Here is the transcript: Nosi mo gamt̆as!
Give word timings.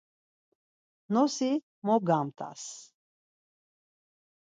Nosi 1.13 1.49
mo 1.85 1.95
gamt̆as! 2.07 2.63